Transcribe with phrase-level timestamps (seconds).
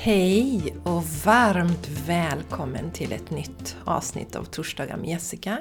[0.00, 5.58] Hej och varmt välkommen till ett nytt avsnitt av Torsdagar med Jessica.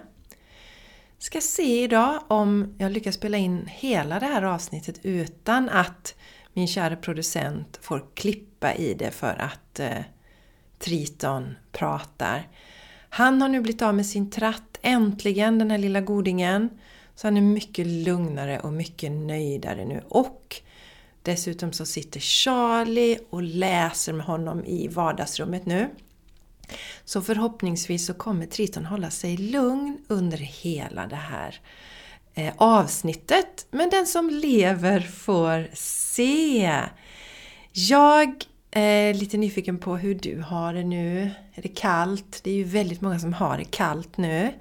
[1.18, 6.16] Ska se idag om jag lyckas spela in hela det här avsnittet utan att
[6.54, 10.04] min kära producent får klippa i det för att eh,
[10.80, 12.48] Triton pratar.
[13.10, 16.70] Han har nu blivit av med sin tratt, äntligen, den här lilla godingen.
[17.16, 20.04] Så han är mycket lugnare och mycket nöjdare nu.
[20.10, 20.62] Och
[21.22, 25.90] dessutom så sitter Charlie och läser med honom i vardagsrummet nu.
[27.06, 31.60] Så förhoppningsvis så kommer Triton hålla sig lugn under hela det här
[32.34, 33.68] eh, avsnittet.
[33.72, 36.74] Men den som lever får se!
[37.72, 41.32] Jag är lite nyfiken på hur du har det nu.
[41.54, 42.40] Är det kallt?
[42.44, 44.54] Det är ju väldigt många som har det kallt nu.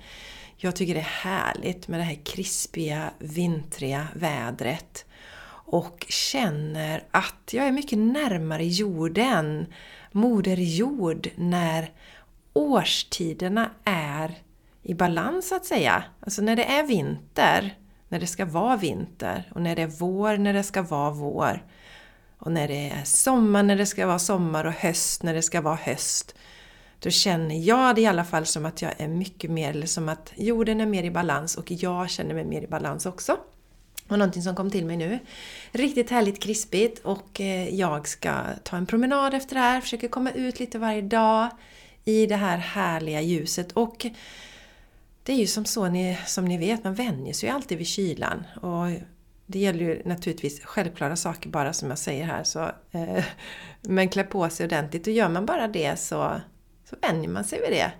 [0.57, 5.05] Jag tycker det är härligt med det här krispiga, vintriga vädret.
[5.69, 9.67] Och känner att jag är mycket närmare jorden,
[10.13, 11.91] Moder Jord, när
[12.53, 14.35] årstiderna är
[14.83, 16.05] i balans så att säga.
[16.21, 20.37] Alltså när det är vinter, när det ska vara vinter och när det är vår,
[20.37, 21.65] när det ska vara vår.
[22.39, 25.61] Och när det är sommar, när det ska vara sommar och höst, när det ska
[25.61, 26.35] vara höst.
[26.99, 30.09] Då känner jag det i alla fall som att jag är mycket mer, eller som
[30.09, 33.37] att jorden är mer i balans och jag känner mig mer i balans också.
[34.09, 35.19] Och någonting som kom till mig nu.
[35.73, 40.31] Riktigt härligt krispigt och eh, jag ska ta en promenad efter det här, försöker komma
[40.31, 41.49] ut lite varje dag
[42.05, 43.73] i det här härliga ljuset.
[43.73, 44.07] Och
[45.23, 47.87] det är ju som så, ni, som ni vet, man vänjer sig ju alltid vid
[47.87, 48.47] kylan.
[48.63, 48.87] Och
[49.47, 52.45] det gäller ju naturligtvis självklara saker bara som jag säger här.
[52.45, 52.61] Så,
[52.91, 53.25] eh,
[53.81, 56.41] men klä på sig ordentligt och gör man bara det så,
[56.91, 57.93] så vänjer man sig vid det.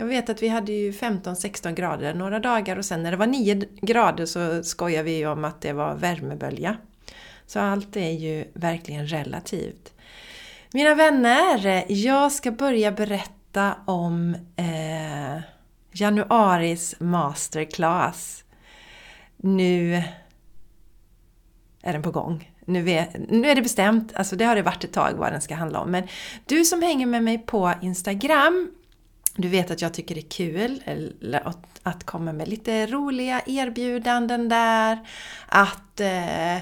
[0.00, 3.26] Jag vet att vi hade ju 15-16 grader några dagar och sen när det var
[3.26, 6.76] 9 grader så skojade vi om att det var värmebölja.
[7.46, 9.92] Så allt är ju verkligen relativt.
[10.72, 15.42] Mina vänner, jag ska börja berätta om eh,
[15.92, 18.44] januaris masterclass.
[19.36, 20.02] Nu
[21.82, 22.52] är den på gång.
[22.64, 25.40] Nu är, nu är det bestämt, alltså det har det varit ett tag vad den
[25.40, 25.90] ska handla om.
[25.90, 26.02] Men
[26.46, 28.70] du som hänger med mig på Instagram
[29.36, 30.82] du vet att jag tycker det är kul
[31.82, 34.98] att komma med lite roliga erbjudanden där.
[35.48, 36.56] Att eh,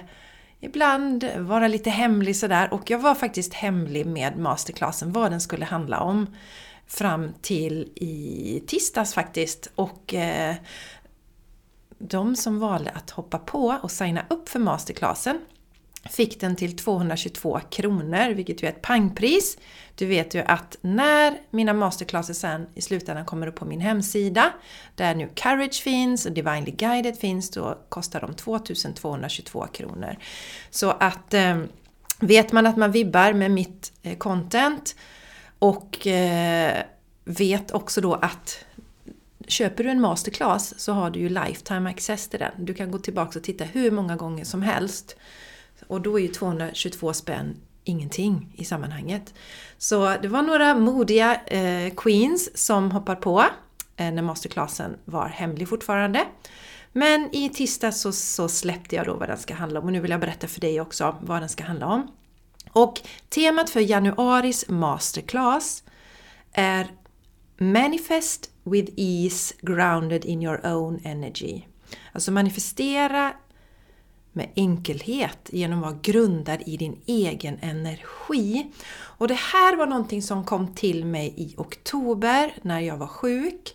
[0.61, 2.73] ibland vara lite hemlig sådär.
[2.73, 6.35] Och jag var faktiskt hemlig med masterclassen, vad den skulle handla om.
[6.87, 9.71] Fram till i tisdags faktiskt.
[9.75, 10.55] Och eh,
[11.99, 15.41] de som valde att hoppa på och signa upp för masterclassen
[16.11, 19.59] fick den till 222 kronor, vilket ju är ett pangpris.
[19.95, 24.53] Du vet ju att när mina masterclasser sen i slutändan kommer upp på min hemsida,
[24.95, 30.17] där nu Courage finns och Divinely Guided finns, då kostar de 2222 kronor.
[30.71, 31.59] Så att eh,
[32.21, 34.97] vet man att man vibbar med mitt eh, content
[35.59, 36.83] och eh,
[37.25, 38.65] vet också då att
[39.47, 42.53] köper du en masterclass så har du ju lifetime access till den.
[42.57, 45.17] Du kan gå tillbaka och titta hur många gånger som helst.
[45.89, 49.35] Och då är ju 222 spänn ingenting i sammanhanget.
[49.79, 53.45] Så det var några modiga eh, queens som hoppar på
[53.97, 56.27] eh, när masterclassen var hemlig fortfarande.
[56.93, 60.01] Men i tisdag så, så släppte jag då vad den ska handla om och nu
[60.01, 62.09] vill jag berätta för dig också vad den ska handla om.
[62.73, 65.85] Och temat för januaris masterclass
[66.53, 66.87] är
[67.61, 71.63] Manifest with ease grounded in your own energy.
[72.13, 73.33] Alltså manifestera
[74.39, 78.67] med enkelhet genom att vara grundad i din egen energi.
[78.99, 83.75] Och det här var någonting som kom till mig i oktober när jag var sjuk.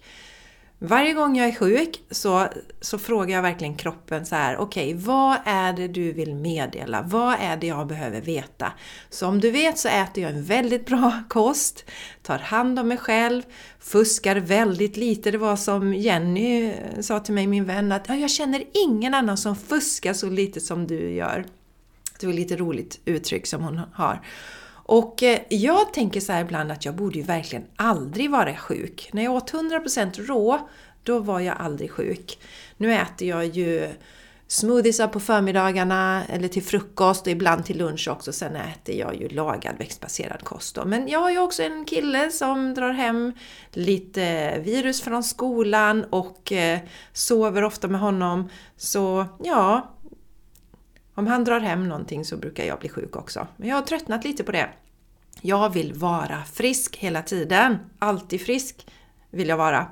[0.85, 2.47] Varje gång jag är sjuk så,
[2.81, 7.01] så frågar jag verkligen kroppen så här: okej, okay, vad är det du vill meddela?
[7.01, 8.73] Vad är det jag behöver veta?
[9.09, 11.85] Så om du vet så äter jag en väldigt bra kost,
[12.21, 13.41] tar hand om mig själv,
[13.79, 15.31] fuskar väldigt lite.
[15.31, 19.55] Det var som Jenny sa till mig, min vän, att jag känner ingen annan som
[19.55, 21.45] fuskar så lite som du gör.
[22.19, 24.21] Det var ett lite roligt uttryck som hon har.
[24.93, 29.09] Och eh, jag tänker så här ibland att jag borde ju verkligen aldrig vara sjuk.
[29.13, 30.69] När jag åt 100% rå,
[31.03, 32.39] då var jag aldrig sjuk.
[32.77, 33.89] Nu äter jag ju
[34.47, 38.33] smoothiesar på förmiddagarna eller till frukost och ibland till lunch också.
[38.33, 40.85] Sen äter jag ju lagad växtbaserad kost då.
[40.85, 43.33] Men jag har ju också en kille som drar hem
[43.71, 46.79] lite virus från skolan och eh,
[47.13, 48.49] sover ofta med honom.
[48.77, 49.93] Så ja,
[51.15, 53.47] om han drar hem någonting så brukar jag bli sjuk också.
[53.57, 54.69] Men jag har tröttnat lite på det.
[55.41, 57.77] Jag vill vara frisk hela tiden.
[57.99, 58.87] Alltid frisk
[59.29, 59.87] vill jag vara.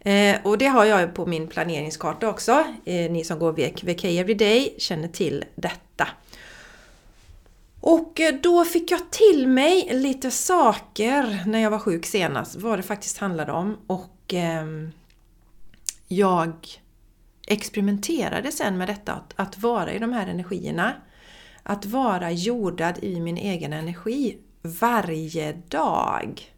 [0.00, 2.64] Eh, och det har jag på min planeringskarta också.
[2.84, 6.08] Eh, ni som går VK Everyday känner till detta.
[7.80, 12.78] Och eh, då fick jag till mig lite saker när jag var sjuk senast, vad
[12.78, 13.78] det faktiskt handlade om.
[13.86, 14.66] Och eh,
[16.08, 16.52] jag
[17.46, 20.92] experimenterade sen med detta, att, att vara i de här energierna.
[21.62, 26.52] Att vara jordad i min egen energi varje dag.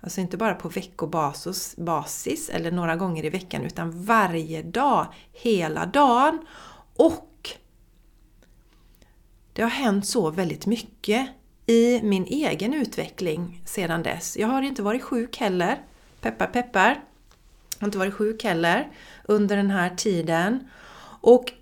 [0.00, 5.86] Alltså inte bara på veckobasis basis, eller några gånger i veckan utan varje dag, hela
[5.86, 6.46] dagen.
[6.96, 7.50] Och
[9.52, 11.28] det har hänt så väldigt mycket
[11.66, 14.36] i min egen utveckling sedan dess.
[14.36, 15.82] Jag har inte varit sjuk heller.
[16.20, 16.88] Peppar peppar.
[17.78, 18.92] Jag har inte varit sjuk heller
[19.24, 20.68] under den här tiden.
[21.20, 21.52] Och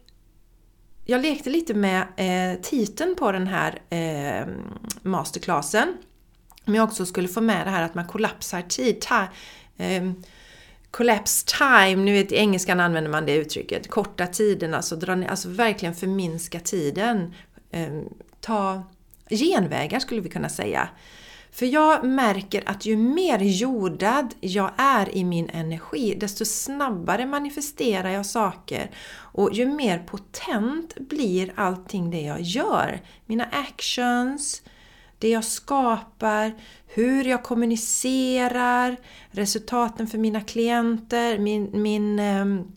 [1.11, 4.47] jag lekte lite med eh, titeln på den här eh,
[5.03, 5.97] masterclassen.
[6.65, 9.01] Om jag också skulle få med det här att man kollapsar tid.
[9.01, 9.23] Ta,
[9.77, 10.11] eh,
[10.91, 13.91] collapse time, nu vet i engelskan använder man det uttrycket.
[13.91, 17.35] Korta tiden, alltså, dra alltså verkligen förminska tiden.
[17.71, 18.01] Eh,
[18.41, 18.83] ta
[19.31, 20.89] genvägar skulle vi kunna säga.
[21.53, 28.11] För jag märker att ju mer jordad jag är i min energi, desto snabbare manifesterar
[28.11, 28.91] jag saker.
[29.17, 33.01] Och ju mer potent blir allting det jag gör.
[33.27, 34.63] Mina actions,
[35.19, 36.53] det jag skapar,
[36.87, 38.97] hur jag kommunicerar,
[39.31, 42.73] resultaten för mina klienter, min, min ehm,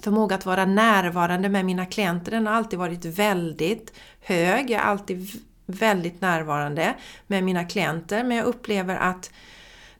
[0.00, 4.70] förmåga att vara närvarande med mina klienter, den har alltid varit väldigt hög.
[4.70, 5.30] Jag har alltid
[5.68, 6.94] väldigt närvarande
[7.26, 9.30] med mina klienter men jag upplever att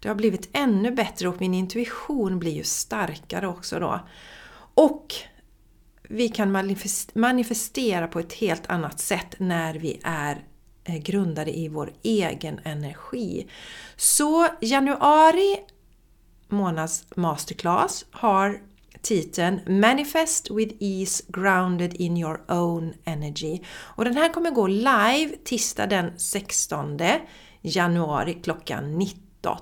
[0.01, 4.01] det har blivit ännu bättre och min intuition blir ju starkare också då.
[4.75, 5.15] Och
[6.03, 6.53] vi kan
[7.15, 10.45] manifestera på ett helt annat sätt när vi är
[10.85, 13.49] eh, grundade i vår egen energi.
[13.97, 15.57] Så januari
[16.49, 18.61] månads masterclass har
[19.03, 23.61] titeln Manifest with Ease Grounded in Your Own Energy.
[23.69, 26.99] Och den här kommer gå live tisdag den 16
[27.63, 29.57] januari klockan 19.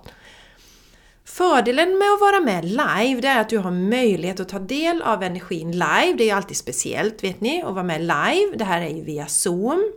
[1.24, 5.02] Fördelen med att vara med live det är att du har möjlighet att ta del
[5.02, 6.14] av energin live.
[6.18, 8.56] Det är ju alltid speciellt vet ni att vara med live.
[8.56, 9.92] Det här är ju via Zoom.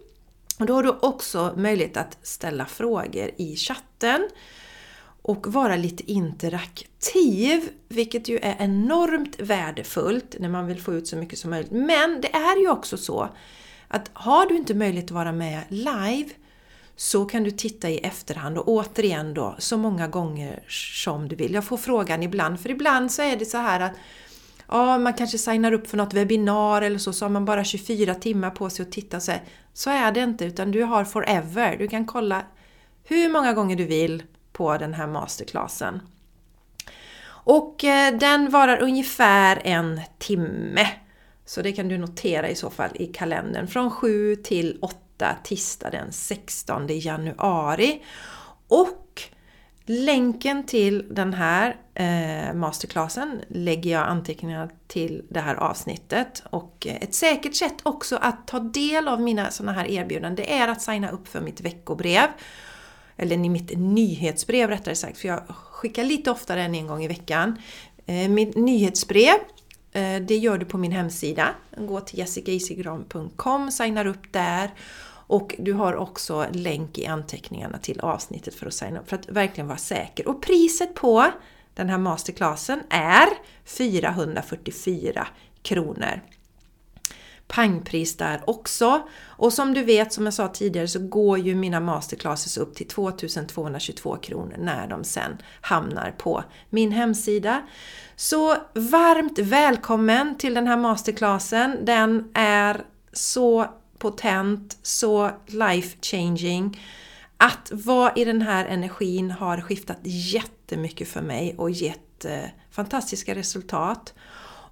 [0.60, 4.30] Och då har du också möjlighet att ställa frågor i chatten
[5.30, 11.16] och vara lite interaktiv, vilket ju är enormt värdefullt när man vill få ut så
[11.16, 11.72] mycket som möjligt.
[11.72, 13.30] Men det är ju också så
[13.88, 16.30] att har du inte möjlighet att vara med live
[16.96, 21.54] så kan du titta i efterhand och återigen då så många gånger som du vill.
[21.54, 23.94] Jag får frågan ibland, för ibland så är det så här att
[24.68, 28.16] ja, man kanske signar upp för något webbinar eller så, så har man bara 24
[28.16, 29.20] timmar på sig att titta.
[29.20, 29.32] Så,
[29.74, 31.78] så är det inte, utan du har forever.
[31.78, 32.44] Du kan kolla
[33.04, 34.24] hur många gånger du vill
[34.60, 36.02] på den här masterclassen.
[37.30, 40.88] Och eh, den varar ungefär en timme.
[41.46, 43.68] Så det kan du notera i så fall i kalendern.
[43.68, 48.04] Från 7 till 8 tisdag den 16 januari.
[48.68, 49.22] Och
[49.86, 56.44] länken till den här eh, masterclassen lägger jag anteckningar till det här avsnittet.
[56.50, 60.54] Och eh, ett säkert sätt också att ta del av mina sådana här erbjudanden det
[60.54, 62.28] är att signa upp för mitt veckobrev
[63.20, 67.08] eller i mitt nyhetsbrev rättare sagt, för jag skickar lite oftare än en gång i
[67.08, 67.62] veckan.
[68.06, 69.36] Eh, mitt nyhetsbrev,
[69.92, 71.50] eh, det gör du på min hemsida.
[71.78, 74.74] Gå till jessicaisigran.com, signar upp där
[75.30, 79.30] och du har också länk i anteckningarna till avsnittet för att signa upp, för att
[79.30, 80.28] verkligen vara säker.
[80.28, 81.32] Och priset på
[81.74, 83.28] den här masterclassen är
[83.66, 85.28] 444
[85.62, 86.22] kronor
[87.50, 89.08] pangpris där också.
[89.26, 92.88] Och som du vet, som jag sa tidigare, så går ju mina masterclasses upp till
[92.88, 97.62] 2222 kronor när de sen hamnar på min hemsida.
[98.16, 101.86] Så varmt välkommen till den här masterclassen.
[101.86, 102.82] Den är
[103.14, 103.66] så
[103.98, 106.80] potent, så life changing.
[107.38, 112.40] Att vara i den här energin har skiftat jättemycket för mig och gett eh,
[112.72, 114.14] fantastiska resultat.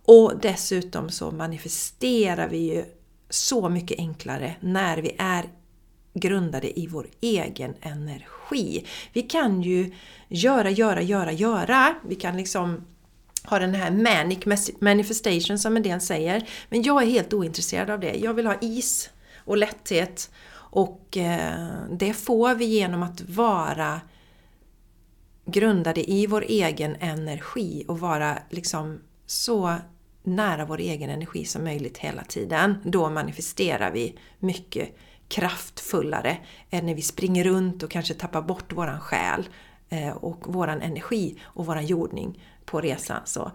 [0.07, 2.85] Och dessutom så manifesterar vi ju
[3.29, 5.45] så mycket enklare när vi är
[6.13, 8.85] grundade i vår egen energi.
[9.13, 9.93] Vi kan ju
[10.27, 11.95] göra, göra, göra, göra.
[12.07, 12.85] Vi kan liksom
[13.43, 16.49] ha den här manic manifestation som en del säger.
[16.69, 18.15] Men jag är helt ointresserad av det.
[18.15, 20.31] Jag vill ha is och lätthet.
[20.53, 24.01] Och eh, det får vi genom att vara
[25.45, 29.75] grundade i vår egen energi och vara liksom så
[30.27, 32.77] nära vår egen energi som möjligt hela tiden.
[32.83, 36.37] Då manifesterar vi mycket kraftfullare
[36.69, 39.49] än när vi springer runt och kanske tappar bort våran själ
[39.89, 43.21] eh, och våran energi och våran jordning på resan.
[43.25, 43.51] Så.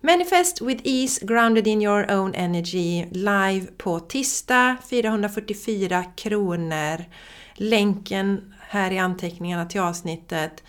[0.00, 7.04] Manifest with ease, grounded in your own energy, live på tisdag, 444 kronor.
[7.54, 10.62] länken här i anteckningarna till avsnittet.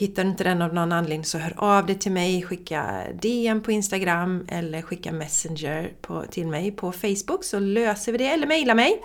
[0.00, 3.62] Hittar du inte den av någon anledning så hör av dig till mig, skicka DM
[3.62, 8.28] på Instagram eller skicka Messenger på, till mig på Facebook så löser vi det.
[8.28, 9.02] Eller mejla mig!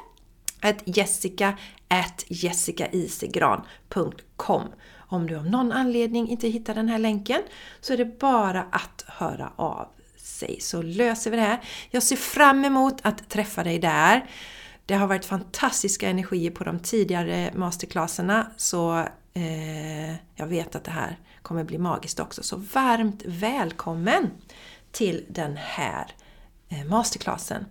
[0.61, 4.63] At jessica at jessicaisigran.com
[4.97, 7.41] Om du av någon anledning inte hittar den här länken
[7.81, 9.87] så är det bara att höra av
[10.17, 11.59] sig så löser vi det här.
[11.89, 14.29] Jag ser fram emot att träffa dig där.
[14.85, 20.91] Det har varit fantastiska energier på de tidigare masterclasserna så eh, jag vet att det
[20.91, 22.43] här kommer bli magiskt också.
[22.43, 24.31] Så varmt välkommen
[24.91, 26.05] till den här
[26.69, 27.65] eh, masterclassen!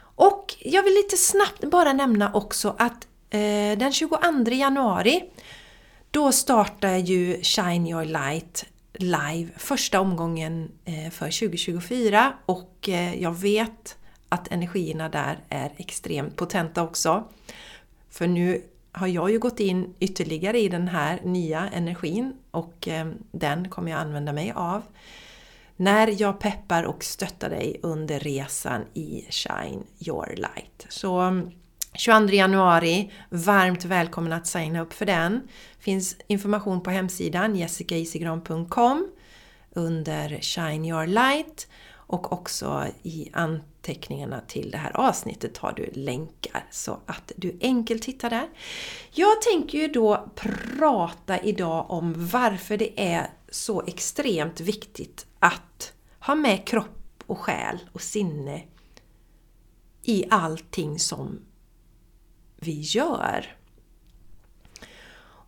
[0.00, 4.16] Och jag vill lite snabbt bara nämna också att eh, den 22
[4.50, 5.30] januari
[6.10, 13.32] då startar ju Shine Your Light live första omgången eh, för 2024 och eh, jag
[13.32, 13.96] vet
[14.28, 17.24] att energierna där är extremt potenta också.
[18.10, 18.62] För nu
[18.98, 23.90] har jag ju gått in ytterligare i den här nya energin och eh, den kommer
[23.90, 24.82] jag använda mig av
[25.76, 30.86] när jag peppar och stöttar dig under resan i Shine Your Light.
[30.88, 31.50] Så mm,
[31.94, 35.48] 22 januari, varmt välkommen att signa upp för den.
[35.78, 39.08] Finns information på hemsidan jessicaisigran.com
[39.72, 43.30] under Shine Your Light och också i
[43.78, 48.48] anteckningarna till det här avsnittet har du länkar så att du enkelt hittar där.
[49.10, 56.34] Jag tänker ju då prata idag om varför det är så extremt viktigt att ha
[56.34, 58.62] med kropp och själ och sinne
[60.02, 61.40] i allting som
[62.56, 63.56] vi gör.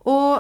[0.03, 0.39] Och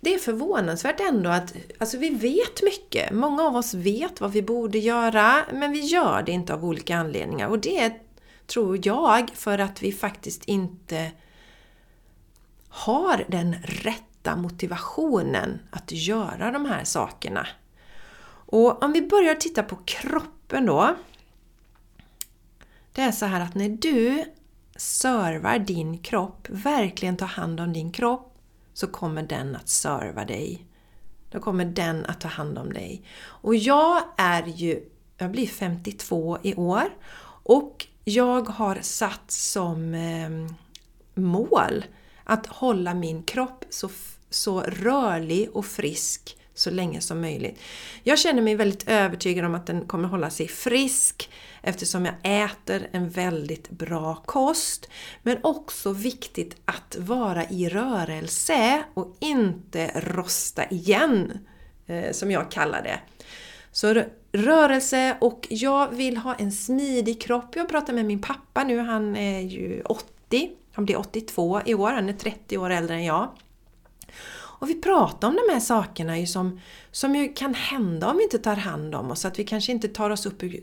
[0.00, 3.12] det är förvånansvärt ändå att alltså vi vet mycket.
[3.12, 6.96] Många av oss vet vad vi borde göra, men vi gör det inte av olika
[6.96, 7.48] anledningar.
[7.48, 7.92] Och det
[8.46, 11.10] tror jag för att vi faktiskt inte
[12.68, 17.46] har den rätta motivationen att göra de här sakerna.
[18.46, 20.96] Och om vi börjar titta på kroppen då.
[22.92, 24.24] Det är så här att när du
[24.76, 28.29] servar din kropp, verkligen tar hand om din kropp,
[28.80, 30.66] så kommer den att serva dig.
[31.30, 33.02] Då kommer den att ta hand om dig.
[33.22, 36.84] Och jag är ju, jag blir 52 i år
[37.42, 40.30] och jag har satt som eh,
[41.14, 41.84] mål
[42.24, 43.90] att hålla min kropp så,
[44.30, 47.60] så rörlig och frisk så länge som möjligt.
[48.02, 51.30] Jag känner mig väldigt övertygad om att den kommer hålla sig frisk
[51.62, 54.90] eftersom jag äter en väldigt bra kost.
[55.22, 61.38] Men också viktigt att vara i rörelse och inte rosta igen,
[61.86, 63.00] eh, som jag kallar det.
[63.72, 64.02] Så
[64.32, 67.56] rörelse och jag vill ha en smidig kropp.
[67.56, 70.50] Jag pratar med min pappa nu, han är ju 80.
[70.72, 73.28] Han blir 82 i år, han är 30 år äldre än jag.
[74.60, 78.22] Och vi pratar om de här sakerna ju som, som ju kan hända om vi
[78.22, 79.24] inte tar hand om oss.
[79.24, 80.60] Att vi kanske inte tar oss upp ur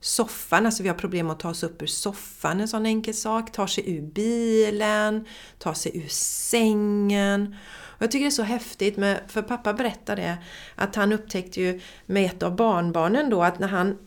[0.00, 3.52] soffan, alltså vi har problem att ta oss upp ur soffan, en sån enkel sak.
[3.52, 5.26] Tar sig ur bilen,
[5.58, 7.56] tar sig ur sängen.
[8.00, 10.38] Och jag tycker det är så häftigt, med, för pappa berättade
[10.74, 13.98] att han upptäckte ju med ett av barnbarnen då att när han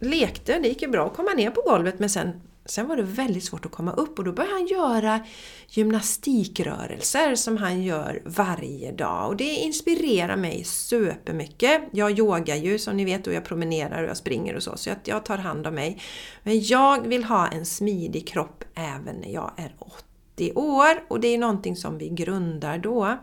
[0.00, 3.02] lekte, det gick ju bra att komma ner på golvet men sen Sen var det
[3.02, 5.20] väldigt svårt att komma upp och då började han göra
[5.68, 9.28] gymnastikrörelser som han gör varje dag.
[9.28, 11.82] Och det inspirerar mig supermycket.
[11.90, 14.90] Jag yogar ju som ni vet och jag promenerar och jag springer och så, så
[15.04, 16.02] jag tar hand om mig.
[16.42, 21.28] Men jag vill ha en smidig kropp även när jag är 80 år och det
[21.28, 23.18] är någonting som vi grundar då.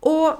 [0.00, 0.34] Och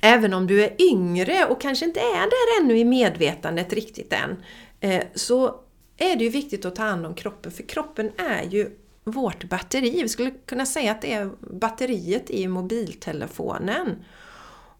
[0.00, 4.42] även om du är yngre och kanske inte är där ännu i medvetandet riktigt än,
[4.80, 5.60] eh, så
[5.98, 8.70] är det ju viktigt att ta hand om kroppen, för kroppen är ju
[9.04, 10.02] vårt batteri.
[10.02, 14.04] Vi skulle kunna säga att det är batteriet i mobiltelefonen.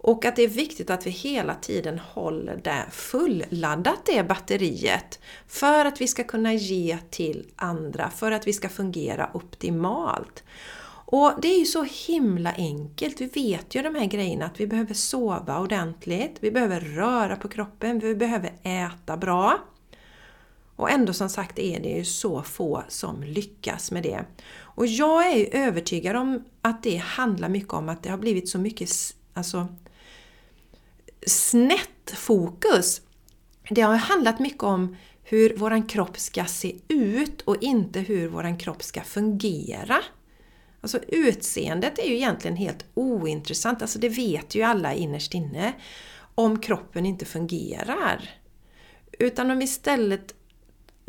[0.00, 5.20] Och att det är viktigt att vi hela tiden håller det fulladdat, det batteriet.
[5.46, 10.44] För att vi ska kunna ge till andra, för att vi ska fungera optimalt.
[11.10, 13.20] Och det är ju så himla enkelt.
[13.20, 17.48] Vi vet ju de här grejerna att vi behöver sova ordentligt, vi behöver röra på
[17.48, 19.58] kroppen, vi behöver äta bra.
[20.78, 24.24] Och ändå som sagt är det ju så få som lyckas med det.
[24.58, 28.48] Och jag är ju övertygad om att det handlar mycket om att det har blivit
[28.48, 28.90] så mycket
[29.34, 29.68] alltså,
[31.26, 33.00] snett fokus.
[33.70, 38.58] Det har handlat mycket om hur våran kropp ska se ut och inte hur våran
[38.58, 39.98] kropp ska fungera.
[40.80, 45.72] Alltså utseendet är ju egentligen helt ointressant, alltså det vet ju alla innerst inne,
[46.34, 48.30] om kroppen inte fungerar.
[49.18, 50.34] Utan om vi istället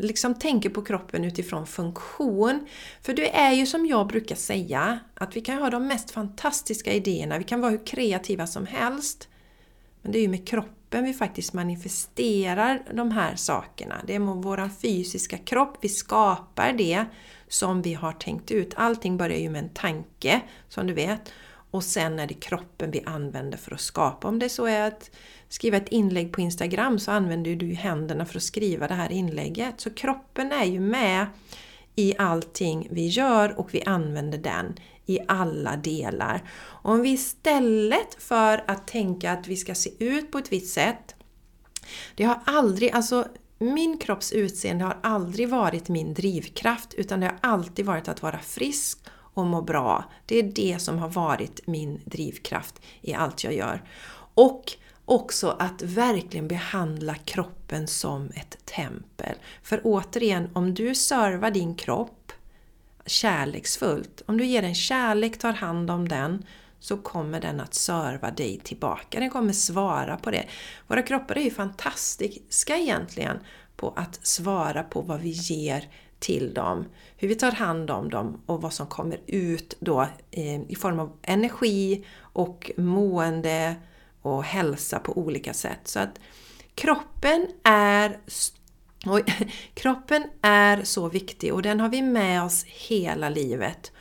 [0.00, 2.66] liksom tänker på kroppen utifrån funktion.
[3.02, 6.92] För det är ju som jag brukar säga, att vi kan ha de mest fantastiska
[6.92, 9.28] idéerna, vi kan vara hur kreativa som helst.
[10.02, 13.94] Men det är ju med kroppen vi faktiskt manifesterar de här sakerna.
[14.06, 17.04] Det är med vår fysiska kropp, vi skapar det
[17.48, 18.74] som vi har tänkt ut.
[18.76, 21.32] Allting börjar ju med en tanke, som du vet.
[21.70, 24.28] Och sen är det kroppen vi använder för att skapa.
[24.28, 25.10] Om det så är att
[25.48, 29.80] skriva ett inlägg på Instagram så använder du händerna för att skriva det här inlägget.
[29.80, 31.26] Så kroppen är ju med
[31.96, 34.74] i allting vi gör och vi använder den
[35.06, 36.50] i alla delar.
[36.62, 41.14] Om vi istället för att tänka att vi ska se ut på ett visst sätt
[42.14, 47.38] det har aldrig, alltså min kropps utseende har aldrig varit min drivkraft utan det har
[47.40, 48.98] alltid varit att vara frisk
[49.40, 50.04] och må bra.
[50.26, 53.82] Det är det som har varit min drivkraft i allt jag gör.
[54.34, 54.72] Och
[55.04, 59.36] också att verkligen behandla kroppen som ett tempel.
[59.62, 62.32] För återigen, om du servar din kropp
[63.06, 66.44] kärleksfullt, om du ger den kärlek, tar hand om den,
[66.80, 69.20] så kommer den att serva dig tillbaka.
[69.20, 70.46] Den kommer svara på det.
[70.86, 73.38] Våra kroppar är ju fantastiska egentligen
[73.76, 75.88] på att svara på vad vi ger
[76.20, 76.84] till dem,
[77.16, 80.00] hur vi tar hand om dem och vad som kommer ut då
[80.30, 83.76] eh, i form av energi och mående
[84.22, 85.80] och hälsa på olika sätt.
[85.84, 86.20] Så att
[86.74, 88.18] kroppen är
[89.06, 89.20] och
[89.74, 93.92] kroppen är så viktig och den har vi med oss hela livet.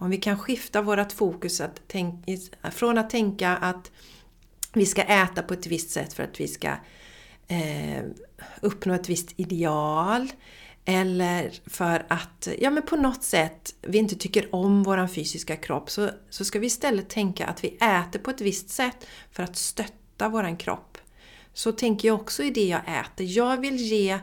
[0.00, 2.36] Om vi kan skifta vårt fokus att tänka,
[2.70, 3.90] från att tänka att
[4.72, 6.68] vi ska äta på ett visst sätt för att vi ska
[7.48, 8.04] eh,
[8.60, 10.28] uppnå ett visst ideal
[10.90, 15.90] eller för att ja, men på något sätt vi inte tycker om våran fysiska kropp
[15.90, 19.56] så, så ska vi istället tänka att vi äter på ett visst sätt för att
[19.56, 20.98] stötta våran kropp.
[21.52, 23.26] Så tänker jag också i det jag äter.
[23.26, 24.18] Jag vill ge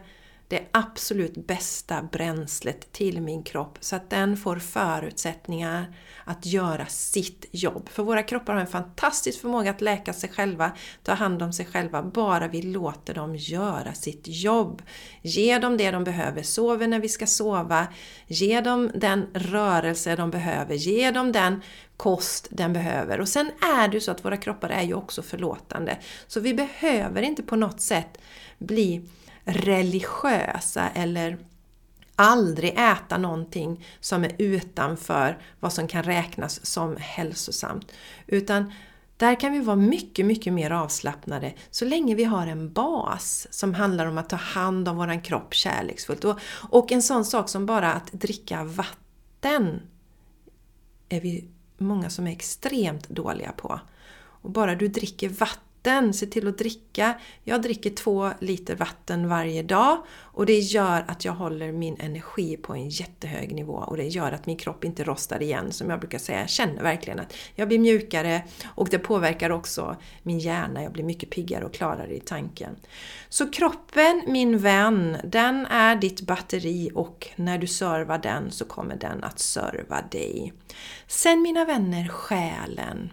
[0.55, 7.45] det absolut bästa bränslet till min kropp så att den får förutsättningar att göra sitt
[7.51, 7.89] jobb.
[7.89, 10.71] För våra kroppar har en fantastisk förmåga att läka sig själva,
[11.03, 14.81] ta hand om sig själva, bara vi låter dem göra sitt jobb.
[15.21, 17.87] Ge dem det de behöver, sover när vi ska sova,
[18.27, 21.61] ge dem den rörelse de behöver, ge dem den
[21.97, 23.19] kost den behöver.
[23.19, 25.97] Och sen är det ju så att våra kroppar är ju också förlåtande.
[26.27, 28.17] Så vi behöver inte på något sätt
[28.57, 29.01] bli
[29.45, 31.37] religiösa eller
[32.15, 37.91] aldrig äta någonting som är utanför vad som kan räknas som hälsosamt.
[38.27, 38.73] Utan
[39.17, 43.73] där kan vi vara mycket, mycket mer avslappnade så länge vi har en bas som
[43.73, 46.25] handlar om att ta hand om våran kropp kärleksfullt.
[46.25, 49.81] Och, och en sån sak som bara att dricka vatten
[51.09, 53.79] är vi många som är extremt dåliga på.
[54.17, 57.13] Och bara du dricker vatten vatten, se till att dricka.
[57.43, 62.57] Jag dricker två liter vatten varje dag och det gör att jag håller min energi
[62.57, 65.99] på en jättehög nivå och det gör att min kropp inte rostar igen som jag
[65.99, 66.39] brukar säga.
[66.39, 70.83] Jag känner verkligen att jag blir mjukare och det påverkar också min hjärna.
[70.83, 72.75] Jag blir mycket piggare och klarare i tanken.
[73.29, 78.95] Så kroppen, min vän, den är ditt batteri och när du servar den så kommer
[78.95, 80.53] den att serva dig.
[81.07, 83.09] Sen mina vänner, själen.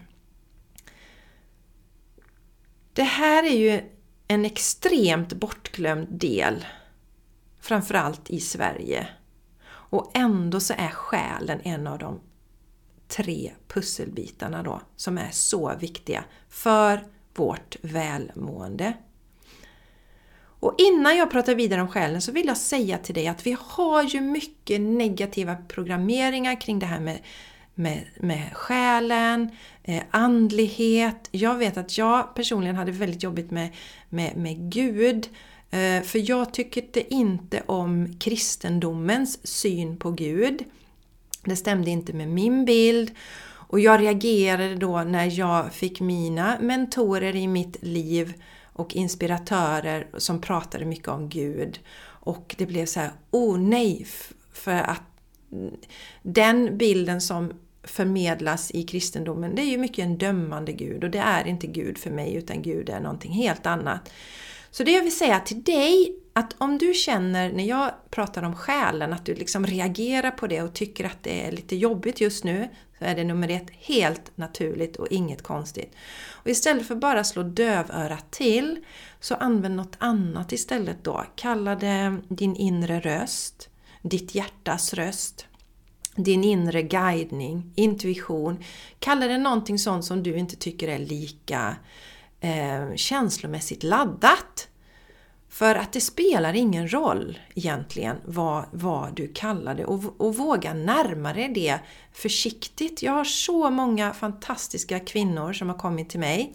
[2.92, 3.80] Det här är ju
[4.28, 6.66] en extremt bortglömd del,
[7.60, 9.08] framförallt i Sverige.
[9.70, 12.20] Och ändå så är själen en av de
[13.08, 18.92] tre pusselbitarna då som är så viktiga för vårt välmående.
[20.62, 23.56] Och innan jag pratar vidare om själen så vill jag säga till dig att vi
[23.60, 27.20] har ju mycket negativa programmeringar kring det här med
[27.74, 29.50] med, med själen,
[29.82, 31.28] eh, andlighet.
[31.30, 33.70] Jag vet att jag personligen hade väldigt jobbigt med,
[34.08, 35.28] med, med Gud.
[35.70, 40.64] Eh, för jag tyckte inte om kristendomens syn på Gud.
[41.44, 43.10] Det stämde inte med min bild.
[43.44, 48.34] Och jag reagerade då när jag fick mina mentorer i mitt liv
[48.72, 51.80] och inspiratörer som pratade mycket om Gud.
[52.04, 54.06] Och det blev så här, oh nej!
[54.52, 55.11] För att
[56.22, 61.18] den bilden som förmedlas i kristendomen, det är ju mycket en dömande Gud och det
[61.18, 64.10] är inte Gud för mig utan Gud är någonting helt annat.
[64.70, 68.56] Så det jag vill säga till dig, att om du känner när jag pratar om
[68.56, 72.44] själen att du liksom reagerar på det och tycker att det är lite jobbigt just
[72.44, 75.94] nu, så är det nummer ett helt naturligt och inget konstigt.
[76.30, 78.84] Och istället för bara slå dövörat till,
[79.20, 81.24] så använd något annat istället då.
[81.36, 83.68] Kalla det din inre röst,
[84.02, 85.46] ditt hjärtas röst,
[86.16, 88.64] din inre guidning, intuition.
[88.98, 91.76] Kalla det någonting sånt som du inte tycker är lika
[92.40, 94.68] eh, känslomässigt laddat.
[95.48, 100.74] För att det spelar ingen roll egentligen vad, vad du kallar det och, och våga
[100.74, 101.78] närma dig det
[102.12, 103.02] försiktigt.
[103.02, 106.54] Jag har så många fantastiska kvinnor som har kommit till mig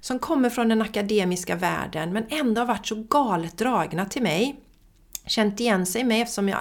[0.00, 4.56] som kommer från den akademiska världen men ändå har varit så galet dragna till mig.
[5.26, 6.60] Känt igen sig med eftersom jag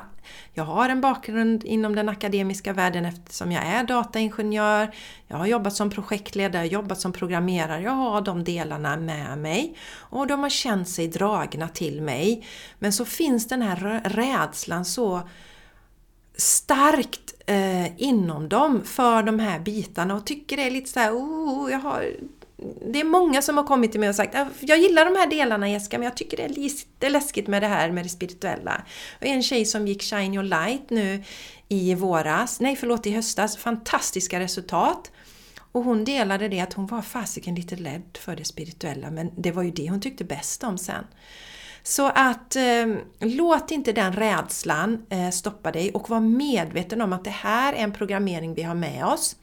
[0.54, 4.96] jag har en bakgrund inom den akademiska världen eftersom jag är dataingenjör.
[5.28, 7.82] Jag har jobbat som projektledare, jobbat som programmerare.
[7.82, 9.78] Jag har de delarna med mig.
[9.96, 12.48] Och de har känt sig dragna till mig.
[12.80, 15.30] Men så finns den här rädslan så
[16.36, 21.72] starkt eh, inom dem för de här bitarna och tycker det är lite såhär, oh,
[21.72, 22.06] jag har
[22.92, 25.28] det är många som har kommit till mig och sagt ah, jag gillar de här
[25.28, 28.82] delarna Jessica men jag tycker det är lite läskigt med det här med det spirituella.
[29.20, 31.24] Och en tjej som gick Shine Your Light nu
[31.68, 35.12] i våras, nej förlåt i höstas, fantastiska resultat.
[35.72, 39.52] Och hon delade det att hon var fasiken lite rädd för det spirituella men det
[39.52, 41.06] var ju det hon tyckte bäst om sen.
[41.84, 47.24] Så att eh, låt inte den rädslan eh, stoppa dig och var medveten om att
[47.24, 49.36] det här är en programmering vi har med oss.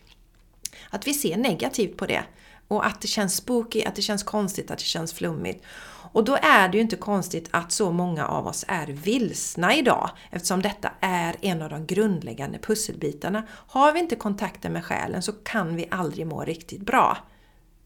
[0.91, 2.25] Att vi ser negativt på det.
[2.73, 5.65] Och att det känns spooky, att det känns konstigt, att det känns flummigt.
[6.13, 10.11] Och då är det ju inte konstigt att så många av oss är vilsna idag
[10.31, 13.43] eftersom detta är en av de grundläggande pusselbitarna.
[13.49, 17.19] Har vi inte kontakten med själen så kan vi aldrig må riktigt bra.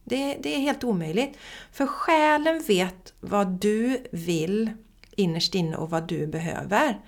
[0.05, 1.39] Det, det är helt omöjligt.
[1.73, 4.71] För själen vet vad du vill
[5.17, 7.01] innerst inne och vad du behöver.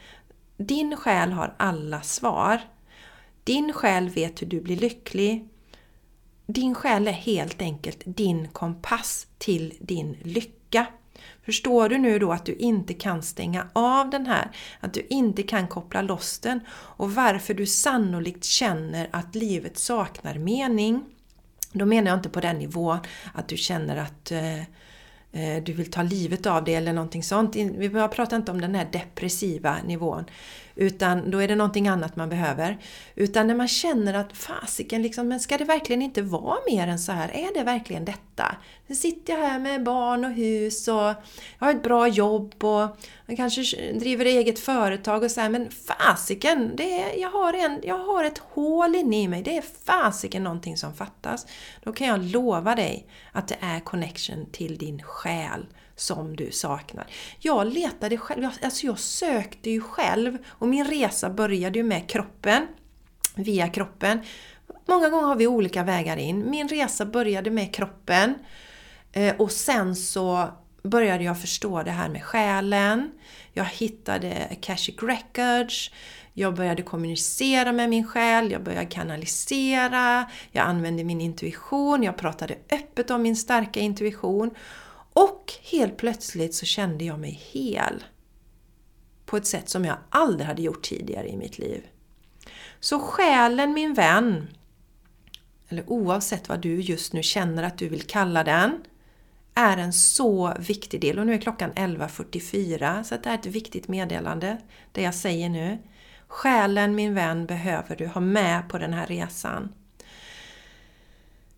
[0.57, 2.61] Din själ har alla svar.
[3.45, 5.49] Din själ vet hur du blir lycklig,
[6.53, 10.87] din själ är helt enkelt din kompass till din lycka.
[11.45, 14.51] Förstår du nu då att du inte kan stänga av den här?
[14.81, 16.61] Att du inte kan koppla loss den?
[16.71, 21.05] Och varför du sannolikt känner att livet saknar mening?
[21.73, 22.99] Då menar jag inte på den nivån
[23.35, 24.61] att du känner att eh,
[25.33, 27.57] eh du vill ta livet av dig eller någonting sånt.
[27.57, 30.25] Vi pratar inte om den här depressiva nivån.
[30.81, 32.79] Utan då är det någonting annat man behöver.
[33.15, 36.99] Utan när man känner att fasiken, liksom, men ska det verkligen inte vara mer än
[36.99, 37.29] så här?
[37.29, 38.57] Är det verkligen detta?
[38.87, 41.15] Nu sitter jag här med barn och hus och jag
[41.59, 46.77] har ett bra jobb och jag kanske driver eget företag och så här, men fasiken,
[46.77, 49.43] det är, jag, har en, jag har ett hål inne i mig.
[49.43, 51.47] Det är fasiken någonting som fattas.
[51.83, 55.67] Då kan jag lova dig att det är connection till din själ
[56.01, 57.07] som du saknar.
[57.39, 62.67] Jag letade själv, alltså jag sökte ju själv och min resa började ju med kroppen,
[63.35, 64.21] via kroppen.
[64.87, 66.51] Många gånger har vi olika vägar in.
[66.51, 68.35] Min resa började med kroppen
[69.13, 70.49] eh, och sen så
[70.83, 73.11] började jag förstå det här med själen.
[73.53, 75.91] Jag hittade Akashic Records,
[76.35, 82.55] jag började kommunicera med min själ, jag började kanalisera, jag använde min intuition, jag pratade
[82.73, 84.51] öppet om min starka intuition
[85.13, 88.05] och helt plötsligt så kände jag mig hel.
[89.27, 91.87] På ett sätt som jag aldrig hade gjort tidigare i mitt liv.
[92.81, 94.49] Så själen min vän,
[95.69, 98.81] eller oavsett vad du just nu känner att du vill kalla den,
[99.55, 101.19] är en så viktig del.
[101.19, 104.59] Och nu är klockan 11.44 så det är ett viktigt meddelande,
[104.93, 105.79] det jag säger nu.
[106.29, 109.73] Själen min vän behöver du ha med på den här resan.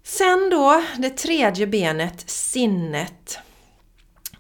[0.03, 3.39] Sen då, det tredje benet, sinnet.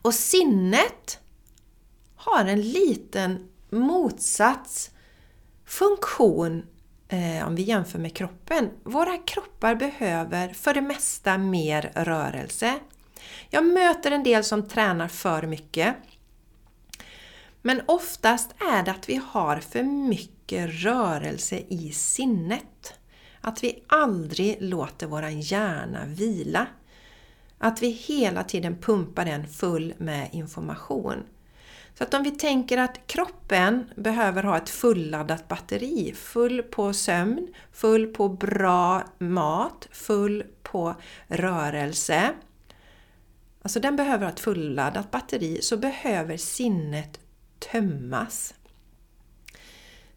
[0.02, 1.18] Och sinnet
[2.16, 4.90] har en liten motsats
[5.66, 6.66] funktion
[7.08, 8.70] eh, om vi jämför med kroppen.
[8.82, 12.78] Våra kroppar behöver för det mesta mer rörelse.
[13.50, 15.96] Jag möter en del som tränar för mycket.
[17.62, 22.94] Men oftast är det att vi har för mycket rörelse i sinnet.
[23.40, 26.66] Att vi aldrig låter våran hjärna vila.
[27.58, 31.22] Att vi hela tiden pumpar den full med information.
[31.94, 37.48] Så att om vi tänker att kroppen behöver ha ett fulladdat batteri, full på sömn,
[37.72, 40.94] full på bra mat, full på
[41.26, 42.30] rörelse.
[43.62, 47.20] Alltså den behöver ha ett fulladdat batteri, så behöver sinnet
[47.58, 48.54] tömmas.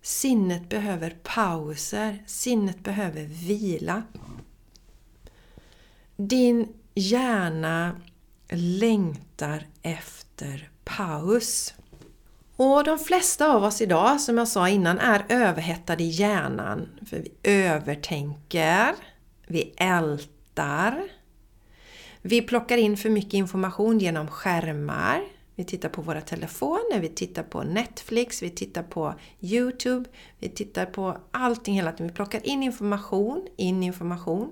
[0.05, 4.03] Sinnet behöver pauser, sinnet behöver vila.
[6.15, 8.01] Din hjärna
[8.49, 11.73] längtar efter paus.
[12.55, 16.89] Och de flesta av oss idag, som jag sa innan, är överhettade i hjärnan.
[17.09, 18.95] För vi övertänker,
[19.47, 21.03] vi ältar,
[22.21, 25.23] vi plockar in för mycket information genom skärmar.
[25.55, 30.85] Vi tittar på våra telefoner, vi tittar på Netflix, vi tittar på Youtube, vi tittar
[30.85, 32.07] på allting hela tiden.
[32.07, 34.49] Vi plockar in information, in information.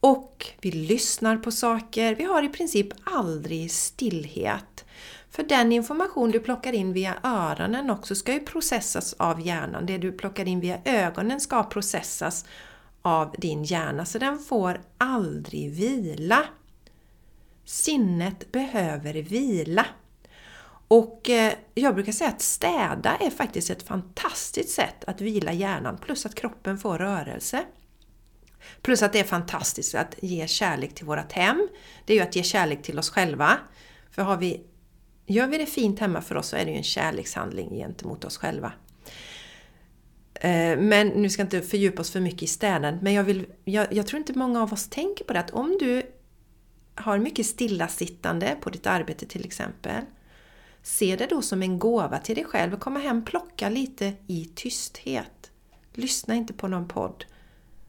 [0.00, 2.14] Och vi lyssnar på saker.
[2.14, 4.84] Vi har i princip aldrig stillhet.
[5.30, 9.86] För den information du plockar in via öronen också ska ju processas av hjärnan.
[9.86, 12.44] Det du plockar in via ögonen ska processas
[13.02, 16.44] av din hjärna, så den får aldrig vila.
[17.66, 19.86] Sinnet behöver vila.
[20.88, 25.98] Och eh, jag brukar säga att städa är faktiskt ett fantastiskt sätt att vila hjärnan,
[25.98, 27.64] plus att kroppen får rörelse.
[28.82, 31.68] Plus att det är fantastiskt att ge kärlek till vårt hem.
[32.04, 33.58] Det är ju att ge kärlek till oss själva.
[34.10, 34.60] För har vi,
[35.26, 38.38] gör vi det fint hemma för oss så är det ju en kärlekshandling gentemot oss
[38.38, 38.72] själva.
[40.34, 43.46] Eh, men nu ska jag inte fördjupa oss för mycket i städandet, men jag, vill,
[43.64, 46.02] jag, jag tror inte många av oss tänker på det att om du
[46.96, 50.04] har mycket stillasittande på ditt arbete till exempel,
[50.82, 52.78] se det då som en gåva till dig själv.
[52.78, 55.50] Komma hem, och plocka lite i tysthet.
[55.94, 57.24] Lyssna inte på någon podd.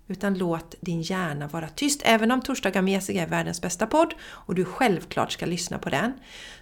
[0.07, 2.01] Utan låt din hjärna vara tyst.
[2.05, 5.89] Även om Torsdagar med Jessica är världens bästa podd och du självklart ska lyssna på
[5.89, 6.13] den.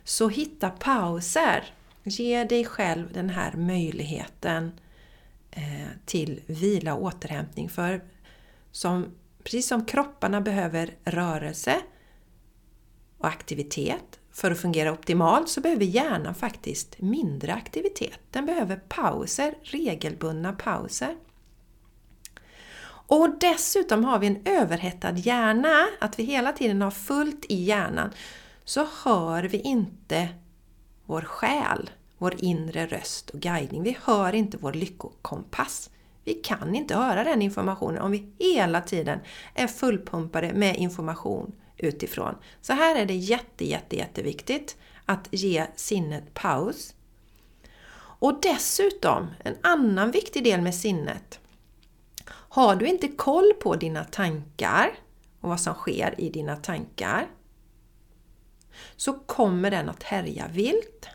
[0.03, 1.63] Så hitta pauser.
[2.03, 4.71] Ge dig själv den här möjligheten
[5.51, 7.69] eh, till vila och återhämtning.
[7.69, 8.01] För
[8.71, 9.05] som,
[9.43, 11.75] precis som kropparna behöver rörelse
[13.25, 18.19] och aktivitet för att fungera optimalt så behöver hjärnan faktiskt mindre aktivitet.
[18.31, 21.15] Den behöver pauser, regelbundna pauser.
[23.07, 28.09] Och dessutom har vi en överhettad hjärna, att vi hela tiden har fullt i hjärnan,
[28.63, 30.29] så hör vi inte
[31.05, 33.83] vår själ, vår inre röst och guidning.
[33.83, 35.89] Vi hör inte vår lyckokompass.
[36.23, 39.19] Vi kan inte höra den informationen om vi hela tiden
[39.53, 42.35] är fullpumpade med information utifrån.
[42.61, 46.95] Så här är det jätte, jätte, jätteviktigt att ge sinnet paus.
[48.19, 51.39] Och dessutom, en annan viktig del med sinnet.
[52.27, 54.91] Har du inte koll på dina tankar
[55.41, 57.27] och vad som sker i dina tankar
[58.95, 61.07] så kommer den att härja vilt.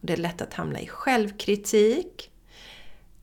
[0.00, 2.30] Det är lätt att hamna i självkritik,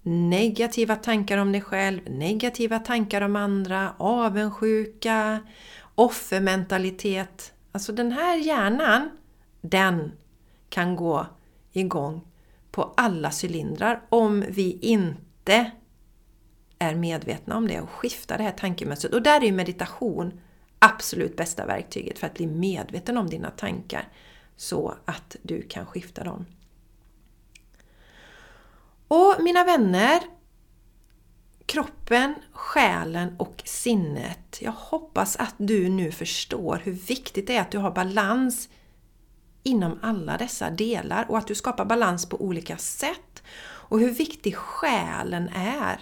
[0.03, 5.39] negativa tankar om dig själv, negativa tankar om andra, avundsjuka,
[5.95, 7.53] offermentalitet.
[7.71, 9.09] Alltså den här hjärnan,
[9.61, 10.11] den
[10.69, 11.25] kan gå
[11.71, 12.21] igång
[12.71, 15.71] på alla cylindrar om vi inte
[16.79, 19.13] är medvetna om det och skiftar det här tankemönstret.
[19.13, 20.39] Och där är ju meditation
[20.79, 24.07] absolut bästa verktyget för att bli medveten om dina tankar
[24.55, 26.45] så att du kan skifta dem.
[29.07, 30.19] Och mina vänner,
[31.65, 34.57] kroppen, själen och sinnet.
[34.61, 38.69] Jag hoppas att du nu förstår hur viktigt det är att du har balans
[39.63, 43.43] inom alla dessa delar och att du skapar balans på olika sätt.
[43.63, 45.99] Och hur viktig själen är.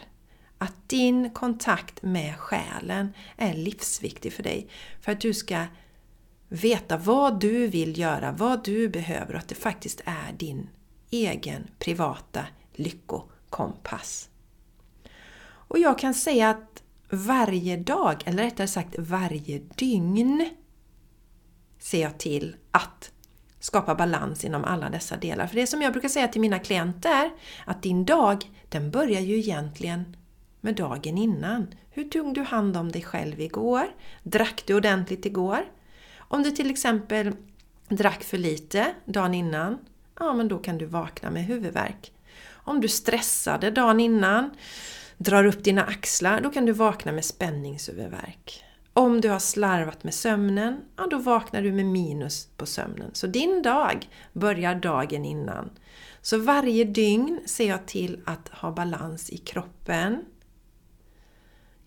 [0.57, 4.69] Att din kontakt med själen är livsviktig för dig.
[5.01, 5.65] För att du ska
[6.49, 10.69] veta vad du vill göra, vad du behöver och att det faktiskt är din
[11.09, 14.28] egen privata lyckokompass.
[15.69, 20.49] Och jag kan säga att varje dag, eller rättare sagt varje dygn,
[21.79, 23.11] ser jag till att
[23.59, 25.47] skapa balans inom alla dessa delar.
[25.47, 27.31] För det som jag brukar säga till mina klienter,
[27.65, 30.17] att din dag, den börjar ju egentligen
[30.61, 31.67] med dagen innan.
[31.89, 33.85] Hur tog du hand om dig själv igår?
[34.23, 35.65] Drack du ordentligt igår?
[36.17, 37.35] Om du till exempel
[37.89, 39.77] drack för lite dagen innan,
[40.19, 42.11] ja men då kan du vakna med huvudvärk.
[42.49, 44.49] Om du stressade dagen innan,
[45.19, 48.63] drar upp dina axlar, då kan du vakna med spänningshuvudvärk.
[48.93, 53.11] Om du har slarvat med sömnen, ja då vaknar du med minus på sömnen.
[53.13, 55.69] Så din dag börjar dagen innan.
[56.21, 60.25] Så varje dygn ser jag till att ha balans i kroppen.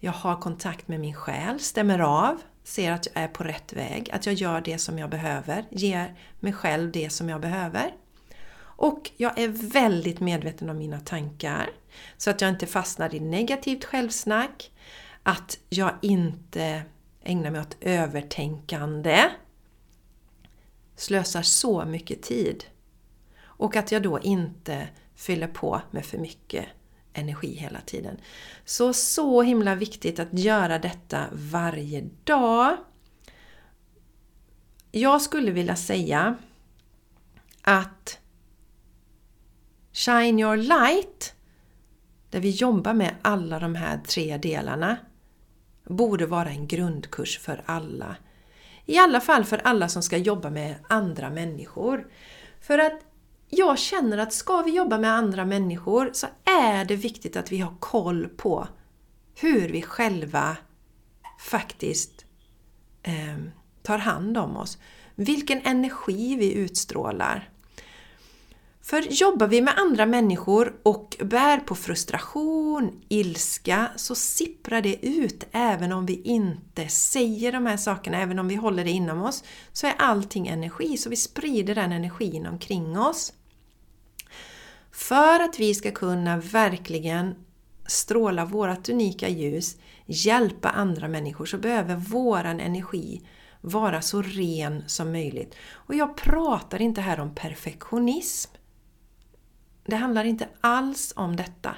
[0.00, 4.10] Jag har kontakt med min själ, stämmer av, ser att jag är på rätt väg,
[4.12, 7.94] att jag gör det som jag behöver, ger mig själv det som jag behöver.
[8.82, 11.70] Och jag är väldigt medveten om mina tankar.
[12.16, 14.70] Så att jag inte fastnar i negativt självsnack.
[15.22, 16.82] Att jag inte
[17.22, 19.30] ägnar mig åt övertänkande.
[20.96, 22.64] Slösar så mycket tid.
[23.42, 26.66] Och att jag då inte fyller på med för mycket
[27.12, 28.16] energi hela tiden.
[28.64, 32.76] Så, så himla viktigt att göra detta varje dag.
[34.92, 36.36] Jag skulle vilja säga
[37.62, 38.18] att
[39.92, 41.34] Shine your light,
[42.30, 44.96] där vi jobbar med alla de här tre delarna,
[45.84, 48.16] borde vara en grundkurs för alla.
[48.86, 52.06] I alla fall för alla som ska jobba med andra människor.
[52.60, 53.00] För att
[53.48, 57.58] jag känner att ska vi jobba med andra människor så är det viktigt att vi
[57.58, 58.68] har koll på
[59.40, 60.56] hur vi själva
[61.38, 62.24] faktiskt
[63.02, 63.38] eh,
[63.82, 64.78] tar hand om oss.
[65.14, 67.51] Vilken energi vi utstrålar.
[68.82, 75.46] För jobbar vi med andra människor och bär på frustration, ilska, så sipprar det ut
[75.52, 79.44] även om vi inte säger de här sakerna, även om vi håller det inom oss,
[79.72, 83.32] så är allting energi, så vi sprider den energin omkring oss.
[84.92, 87.34] För att vi ska kunna verkligen
[87.86, 93.22] stråla vårt unika ljus, hjälpa andra människor, så behöver våran energi
[93.60, 95.54] vara så ren som möjligt.
[95.72, 98.52] Och jag pratar inte här om perfektionism.
[99.84, 101.74] Det handlar inte alls om detta.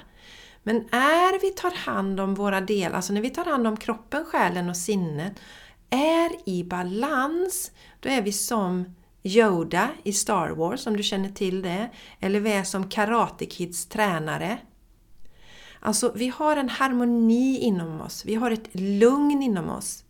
[0.63, 4.25] Men är vi tar hand om våra delar, alltså när vi tar hand om kroppen,
[4.25, 5.33] själen och sinnet,
[5.89, 11.61] är i balans, då är vi som Yoda i Star Wars, om du känner till
[11.61, 11.89] det.
[12.19, 14.57] Eller vi är som Karate Kids tränare.
[15.79, 18.25] Alltså, vi har en harmoni inom oss.
[18.25, 20.04] Vi har ett lugn inom oss.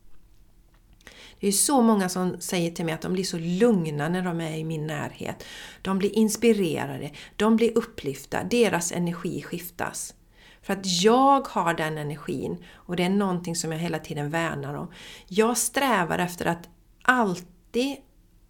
[1.46, 4.42] Det är så många som säger till mig att de blir så lugna när de
[4.42, 5.44] är i min närhet.
[5.82, 10.14] De blir inspirerade, de blir upplyfta, deras energi skiftas.
[10.62, 14.74] För att jag har den energin och det är någonting som jag hela tiden värnar
[14.74, 14.92] om.
[15.28, 16.70] Jag strävar efter att
[17.02, 17.96] alltid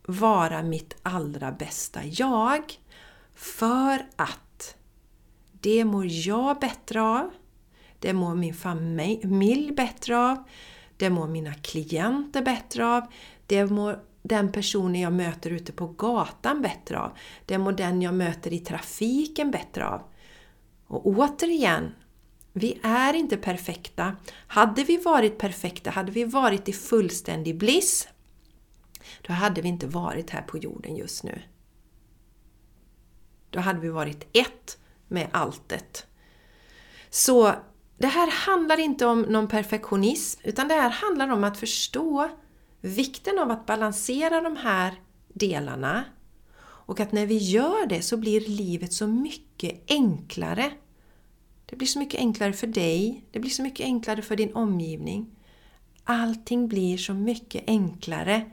[0.05, 2.73] vara mitt allra bästa jag.
[3.35, 4.75] För att
[5.51, 7.31] det mår jag bättre av.
[7.99, 10.43] Det mår min familj bättre av.
[10.97, 13.03] Det mår mina klienter bättre av.
[13.47, 17.17] Det mår den personen jag möter ute på gatan bättre av.
[17.45, 20.01] Det mår den jag möter i trafiken bättre av.
[20.87, 21.91] Och återigen,
[22.53, 24.15] vi är inte perfekta.
[24.47, 28.07] Hade vi varit perfekta, hade vi varit i fullständig bliss,
[29.21, 31.41] då hade vi inte varit här på jorden just nu.
[33.49, 34.77] Då hade vi varit ett
[35.07, 36.07] med alltet.
[37.09, 37.55] Så
[37.97, 42.29] det här handlar inte om någon perfektionism, utan det här handlar om att förstå
[42.81, 44.93] vikten av att balansera de här
[45.33, 46.03] delarna.
[46.61, 50.71] Och att när vi gör det så blir livet så mycket enklare.
[51.65, 55.35] Det blir så mycket enklare för dig, det blir så mycket enklare för din omgivning.
[56.03, 58.51] Allting blir så mycket enklare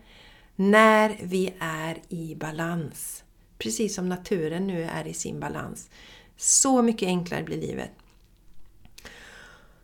[0.56, 3.24] när vi är i balans.
[3.58, 5.90] Precis som naturen nu är i sin balans.
[6.36, 7.90] Så mycket enklare blir livet.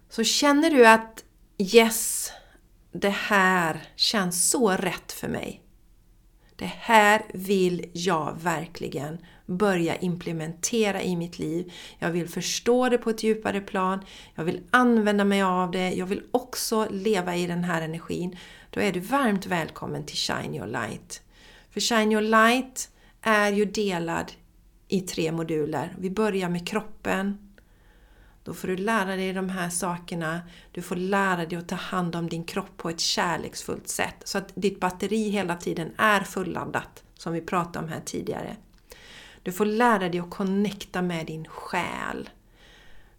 [0.08, 1.24] Så känner du att
[1.58, 2.32] Yes,
[2.92, 5.62] det här känns så rätt för mig.
[6.56, 11.72] Det här vill jag verkligen börja implementera i mitt liv.
[11.98, 14.00] Jag vill förstå det på ett djupare plan.
[14.34, 15.90] Jag vill använda mig av det.
[15.90, 18.36] Jag vill också leva i den här energin.
[18.70, 21.22] Då är du varmt välkommen till Shine Your Light.
[21.70, 22.90] För Shine Your Light
[23.22, 24.32] är ju delad
[24.88, 25.94] i tre moduler.
[25.98, 27.47] Vi börjar med kroppen,
[28.48, 30.40] då får du lära dig de här sakerna.
[30.72, 34.16] Du får lära dig att ta hand om din kropp på ett kärleksfullt sätt.
[34.24, 38.56] Så att ditt batteri hela tiden är fulladdat, som vi pratade om här tidigare.
[39.42, 42.30] Du får lära dig att connecta med din själ.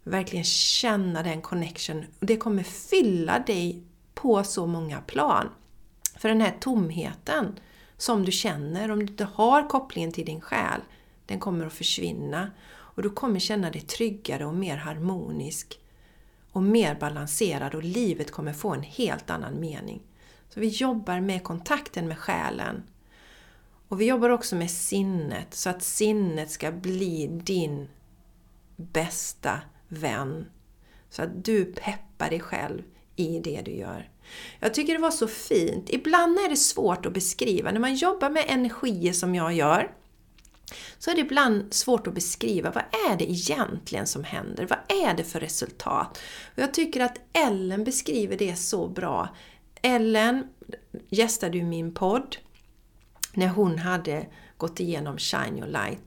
[0.02, 2.04] Verkligen känna den connection.
[2.20, 3.82] Det kommer fylla dig
[4.14, 5.48] på så många plan.
[6.18, 7.58] För den här tomheten
[7.96, 10.80] som du känner, om du inte har kopplingen till din själ,
[11.26, 12.50] den kommer att försvinna.
[13.00, 15.80] Och du kommer känna dig tryggare och mer harmonisk
[16.52, 20.02] och mer balanserad och livet kommer få en helt annan mening.
[20.48, 22.82] Så vi jobbar med kontakten med själen.
[23.88, 27.88] Och vi jobbar också med sinnet så att sinnet ska bli din
[28.76, 30.46] bästa vän.
[31.10, 32.82] Så att du peppar dig själv
[33.16, 34.10] i det du gör.
[34.58, 35.90] Jag tycker det var så fint.
[35.90, 37.70] Ibland är det svårt att beskriva.
[37.70, 39.99] När man jobbar med energier som jag gör
[40.98, 44.66] så är det ibland svårt att beskriva vad är det egentligen som händer?
[44.66, 46.18] Vad är det för resultat?
[46.54, 49.28] Och jag tycker att Ellen beskriver det så bra.
[49.82, 50.46] Ellen
[51.08, 52.36] gästade ju min podd
[53.32, 55.98] när hon hade gått igenom Shine Your Light.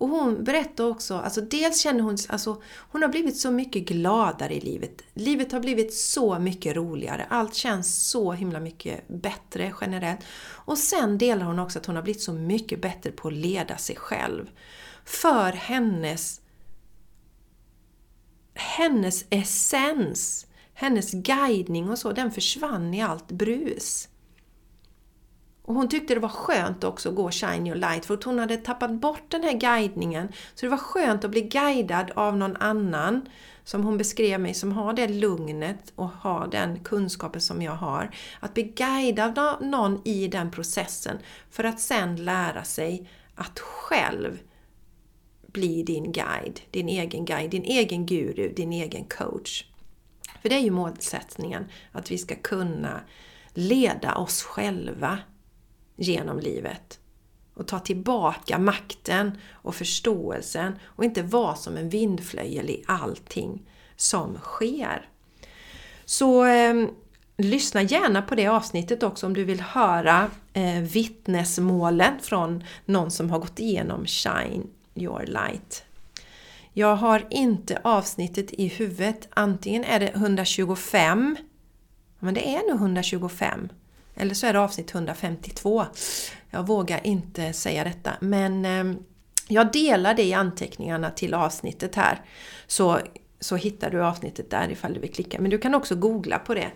[0.00, 4.54] Och hon berättar också, alltså dels känner hon, alltså hon har blivit så mycket gladare
[4.54, 5.02] i livet.
[5.14, 7.26] Livet har blivit så mycket roligare.
[7.30, 10.20] Allt känns så himla mycket bättre generellt.
[10.50, 13.76] Och sen delar hon också att hon har blivit så mycket bättre på att leda
[13.76, 14.50] sig själv.
[15.04, 16.40] För hennes
[18.54, 24.08] hennes essens, hennes guidning och så, den försvann i allt brus.
[25.62, 28.38] Och hon tyckte det var skönt också att gå Shine Your Light för att hon
[28.38, 30.28] hade tappat bort den här guidningen.
[30.54, 33.28] Så det var skönt att bli guidad av någon annan
[33.64, 38.10] som hon beskrev mig som har det lugnet och har den kunskapen som jag har.
[38.40, 41.18] Att bli guidad av någon i den processen
[41.50, 44.38] för att sen lära sig att själv
[45.46, 49.64] bli din guide, din egen guide, din egen guru, din egen coach.
[50.42, 53.00] För det är ju målsättningen, att vi ska kunna
[53.54, 55.18] leda oss själva
[56.00, 56.98] genom livet.
[57.54, 64.38] och ta tillbaka makten och förståelsen och inte vara som en vindflöjel i allting som
[64.38, 65.08] sker.
[66.04, 66.74] Så eh,
[67.36, 73.30] lyssna gärna på det avsnittet också om du vill höra eh, vittnesmålen från någon som
[73.30, 75.84] har gått igenom Shine Your Light.
[76.72, 79.28] Jag har inte avsnittet i huvudet.
[79.30, 81.36] Antingen är det 125,
[82.18, 83.68] men det är nog 125.
[84.14, 85.84] Eller så är det avsnitt 152.
[86.50, 88.98] Jag vågar inte säga detta, men ehm,
[89.48, 92.24] jag delar det i anteckningarna till avsnittet här.
[92.66, 92.98] Så,
[93.40, 95.40] så hittar du avsnittet där ifall du vill klicka.
[95.40, 96.70] Men du kan också googla på det.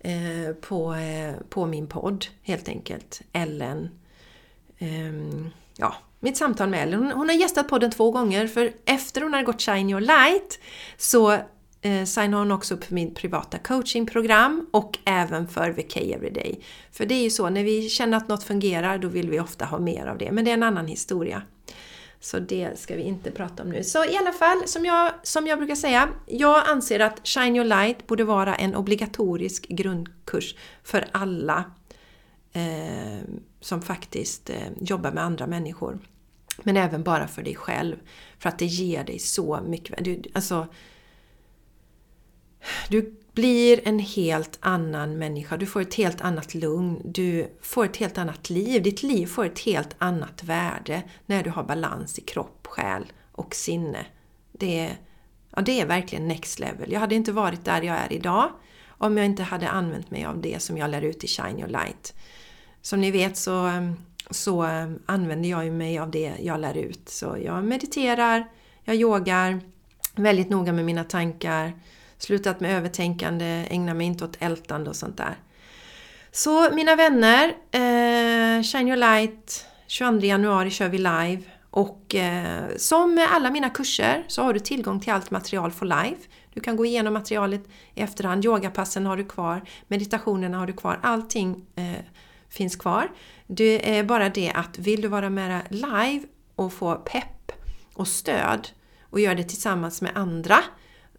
[0.00, 3.22] Eh, på, eh, på min podd helt enkelt.
[3.32, 3.90] Ellen.
[4.78, 5.12] Eh,
[5.76, 7.02] ja, mitt samtal med Ellen.
[7.02, 10.58] Hon, hon, har gästat podden två gånger för efter hon har gått Shine Your Light
[10.96, 11.38] så
[11.82, 16.60] eh, signade hon också upp för mitt privata coachingprogram och även för VK Everyday.
[16.92, 19.64] För det är ju så, när vi känner att något fungerar då vill vi ofta
[19.64, 20.32] ha mer av det.
[20.32, 21.42] Men det är en annan historia.
[22.20, 23.84] Så det ska vi inte prata om nu.
[23.84, 27.64] Så i alla fall, som jag, som jag brukar säga, jag anser att Shine Your
[27.64, 31.64] Light borde vara en obligatorisk grundkurs för alla
[32.52, 33.20] eh,
[33.60, 35.98] som faktiskt eh, jobbar med andra människor.
[36.62, 37.96] Men även bara för dig själv.
[38.38, 40.04] För att det ger dig så mycket.
[40.04, 40.66] Du, alltså,
[42.88, 45.56] du blir en helt annan människa.
[45.56, 47.00] Du får ett helt annat lugn.
[47.04, 48.82] Du får ett helt annat liv.
[48.82, 53.54] Ditt liv får ett helt annat värde när du har balans i kropp, själ och
[53.54, 54.06] sinne.
[54.52, 54.96] Det är,
[55.56, 56.92] ja, det är verkligen next level.
[56.92, 58.50] Jag hade inte varit där jag är idag
[58.88, 61.68] om jag inte hade använt mig av det som jag lär ut i Shine Your
[61.68, 62.14] Light.
[62.82, 63.70] Som ni vet så,
[64.30, 64.62] så
[65.06, 67.08] använder jag mig av det jag lär ut.
[67.08, 68.48] Så jag mediterar,
[68.84, 69.60] jag yogar,
[70.14, 71.72] väldigt noga med mina tankar,
[72.22, 75.36] slutat med övertänkande, ägnar mig inte åt ältande och sånt där.
[76.32, 81.42] Så mina vänner, eh, Shine Your Light, 22 januari kör vi live.
[81.70, 85.86] Och eh, som med alla mina kurser så har du tillgång till allt material for
[85.86, 86.28] life.
[86.54, 88.44] Du kan gå igenom materialet i efterhand.
[88.44, 92.04] Yogapassen har du kvar, meditationerna har du kvar, allting eh,
[92.48, 93.10] finns kvar.
[93.46, 96.22] Det är bara det att vill du vara med live
[96.54, 97.52] och få pepp
[97.94, 98.68] och stöd
[99.02, 100.58] och göra det tillsammans med andra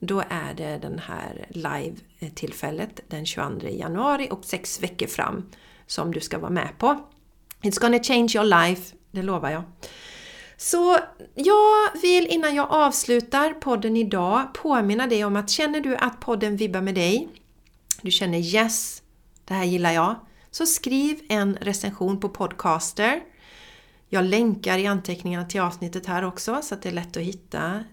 [0.01, 5.49] då är det den här live-tillfället den 22 januari och sex veckor fram
[5.87, 6.99] som du ska vara med på.
[7.61, 9.63] It's gonna change your life, det lovar jag.
[10.57, 10.97] Så
[11.35, 16.57] jag vill innan jag avslutar podden idag påminna dig om att känner du att podden
[16.57, 17.29] vibbar med dig,
[18.01, 19.03] du känner yes,
[19.45, 20.15] det här gillar jag,
[20.51, 23.21] så skriv en recension på Podcaster.
[24.09, 27.83] Jag länkar i anteckningarna till avsnittet här också så att det är lätt att hitta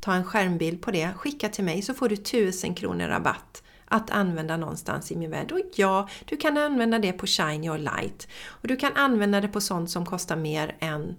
[0.00, 4.10] ta en skärmbild på det, skicka till mig så får du 1000 kronor rabatt att
[4.10, 5.52] använda någonstans i min värld.
[5.52, 8.28] Och ja, du kan använda det på Shine Your Light.
[8.46, 11.16] Och du kan använda det på sånt som kostar mer än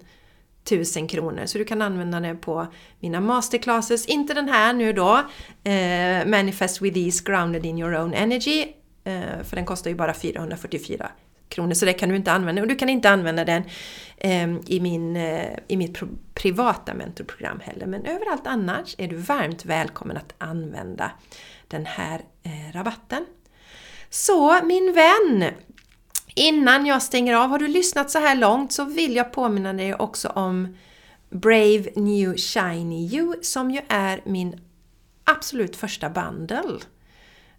[0.64, 1.46] 1000 kronor.
[1.46, 2.66] Så du kan använda det på
[3.00, 5.16] mina masterclasses, inte den här nu då,
[5.64, 8.66] eh, Manifest with Ease Grounded in Your Own Energy,
[9.04, 11.10] eh, för den kostar ju bara 444
[11.50, 12.62] kronor så det kan du inte använda.
[12.62, 13.62] Och du kan inte använda den
[14.16, 15.98] eh, i, min, eh, i mitt
[16.34, 17.86] privata mentorprogram heller.
[17.86, 21.10] Men överallt annars är du varmt välkommen att använda
[21.68, 23.26] den här eh, rabatten.
[24.10, 25.50] Så min vän!
[26.34, 29.94] Innan jag stänger av, har du lyssnat så här långt så vill jag påminna dig
[29.94, 30.76] också om
[31.30, 34.60] Brave New Shiny You som ju är min
[35.24, 36.78] absolut första bundle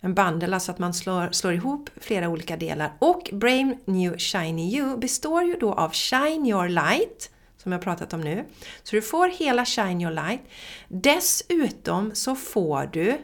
[0.02, 2.94] en bandel, alltså att man slår, slår ihop flera olika delar.
[3.00, 8.14] Och Brain New Shiny You består ju då av Shine Your Light, som jag pratat
[8.14, 8.46] om nu.
[8.84, 10.42] Så du får hela Shine Your Light.
[10.88, 13.18] Dessutom så får du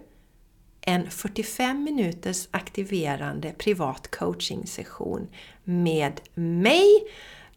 [0.81, 5.27] en 45 minuters aktiverande privat coaching session
[5.63, 7.03] med mig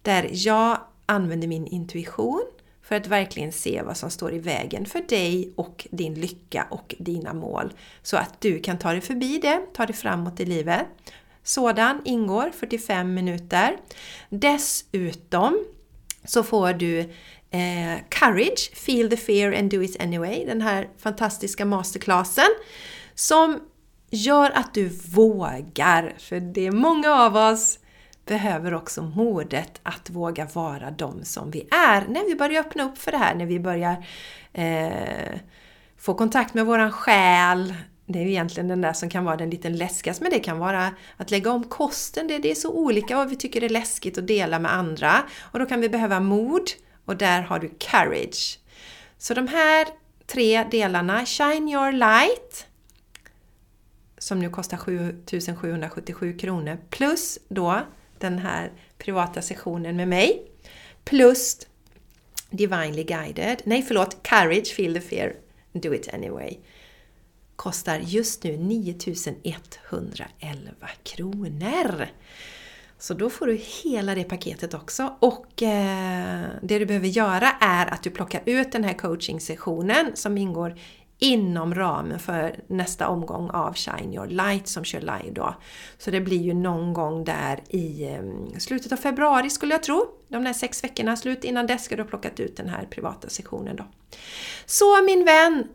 [0.03, 2.47] där jag använder min intuition
[2.91, 6.95] för att verkligen se vad som står i vägen för dig och din lycka och
[6.99, 7.72] dina mål.
[8.03, 10.86] Så att du kan ta dig förbi det, ta dig framåt i livet.
[11.43, 13.76] Sådan ingår 45 minuter.
[14.28, 15.64] Dessutom
[16.24, 16.99] så får du
[17.51, 22.49] eh, Courage, Feel the Fear and Do It Anyway, den här fantastiska masterclassen
[23.14, 23.61] som
[24.11, 26.14] gör att du vågar.
[26.18, 27.78] För det är många av oss
[28.31, 32.07] behöver också modet att våga vara de som vi är.
[32.09, 34.07] När vi börjar öppna upp för det här, när vi börjar
[34.53, 35.39] eh,
[35.99, 37.74] få kontakt med våran själ.
[38.07, 40.95] Det är egentligen den där som kan vara den lite läskigaste, men det kan vara
[41.16, 42.28] att lägga om kosten.
[42.28, 45.12] Det, det är så olika vad vi tycker är läskigt att dela med andra.
[45.41, 46.70] Och då kan vi behöva mod
[47.05, 48.59] och där har du courage.
[49.18, 49.87] Så de här
[50.26, 52.66] tre delarna, Shine your light,
[54.18, 57.83] som nu kostar 7777 kronor, plus då
[58.21, 60.43] den här privata sessionen med mig.
[61.05, 61.66] plus
[62.51, 65.35] Divinely Guided, nej förlåt, Courage, Feel the Fear,
[65.73, 66.57] Do It Anyway
[67.61, 72.09] kostar just nu 9111 kronor.
[72.99, 75.16] Så då får du hela det paketet också.
[75.21, 80.39] Och eh, det du behöver göra är att du plockar ut den här coaching-sessionen som
[80.39, 80.79] ingår
[81.21, 85.55] inom ramen för nästa omgång av Shine Your Light som kör live då.
[85.99, 90.07] Så det blir ju någon gång där i eh, slutet av februari skulle jag tro.
[90.29, 93.29] De där sex veckorna, slut innan dess ska du ha plockat ut den här privata
[93.29, 93.87] sektionen då.
[94.66, 95.68] Så min vän,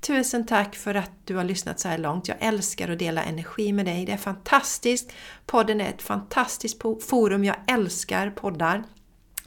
[0.00, 2.28] Tusen tack för att du har lyssnat så här långt.
[2.28, 4.06] Jag älskar att dela energi med dig.
[4.06, 5.12] Det är fantastiskt.
[5.46, 7.44] Podden är ett fantastiskt forum.
[7.44, 8.84] Jag älskar poddar.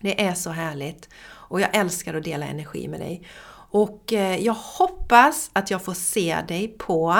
[0.01, 1.09] Det är så härligt.
[1.49, 3.27] Och jag älskar att dela energi med dig.
[3.71, 7.15] Och eh, jag hoppas att jag får se dig på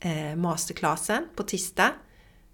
[0.00, 1.92] eh, masterclassen på tisdag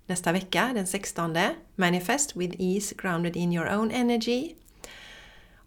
[0.07, 1.37] nästa vecka, den 16.
[1.77, 4.55] Manifest with ease grounded in your own energy.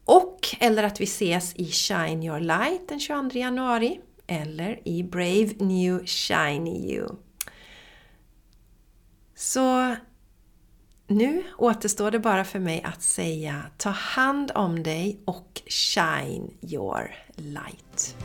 [0.06, 5.50] Och eller att vi ses i Shine Your Light den 22 januari eller i Brave
[5.60, 7.10] New Shiny You.
[9.36, 9.96] Så
[11.14, 17.16] nu återstår det bara för mig att säga ta hand om dig och shine your
[17.36, 18.16] light.